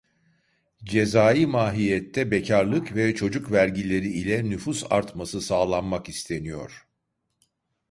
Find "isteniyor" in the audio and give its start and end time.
6.09-6.87